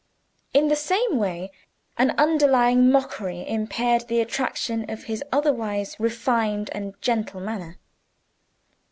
[0.51, 1.51] In the same way,
[1.95, 7.77] an underlying mockery impaired the attraction of his otherwise refined and gentle manner.